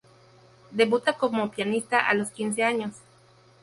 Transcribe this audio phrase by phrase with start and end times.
[0.71, 2.95] Debuta como pianista a los quince años.